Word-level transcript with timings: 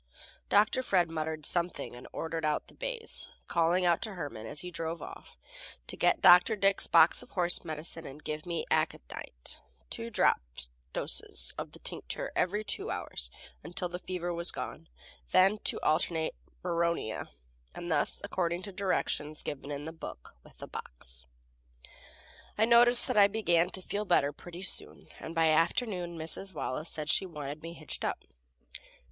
Dr. 0.49 0.81
Fred 0.81 1.11
muttered 1.11 1.45
something 1.45 1.95
and 1.95 2.07
ordered 2.11 2.43
out 2.43 2.65
the 2.69 2.73
bays, 2.73 3.27
calling 3.47 3.85
out 3.85 4.01
to 4.01 4.15
Herman, 4.15 4.47
as 4.47 4.61
he 4.61 4.71
drove 4.71 4.99
off, 4.99 5.37
to 5.85 5.95
get 5.95 6.23
Dr. 6.23 6.55
Dick's 6.55 6.87
box 6.87 7.21
of 7.21 7.29
horse 7.29 7.63
medicine 7.63 8.07
and 8.07 8.23
give 8.23 8.47
me 8.47 8.65
aconite 8.71 9.59
two 9.91 10.09
drop 10.09 10.41
doses 10.91 11.53
of 11.55 11.73
the 11.73 11.77
tincture 11.77 12.31
every 12.35 12.63
two 12.63 12.89
hours 12.89 13.29
until 13.63 13.89
the 13.89 13.99
fever 13.99 14.33
was 14.33 14.49
gone; 14.51 14.89
then 15.33 15.59
to 15.65 15.79
alternate 15.81 16.33
bryonia, 16.63 17.29
and 17.75 17.91
thus 17.91 18.21
according 18.23 18.63
to 18.63 18.71
directions 18.71 19.43
given 19.43 19.69
in 19.69 19.85
the 19.85 19.91
book 19.93 20.33
with 20.43 20.57
the 20.57 20.67
box. 20.67 21.27
I 22.57 22.65
noticed 22.65 23.05
that 23.07 23.17
I 23.17 23.27
began 23.27 23.69
to 23.69 23.83
feel 23.83 24.05
better 24.05 24.33
pretty 24.33 24.63
soon, 24.63 25.09
and 25.19 25.35
by 25.35 25.49
afternoon 25.49 26.17
Mrs. 26.17 26.55
Wallace 26.55 26.89
said 26.89 27.07
she 27.07 27.27
wanted 27.27 27.61
me 27.61 27.73
hitched 27.73 28.03
up. 28.03 28.23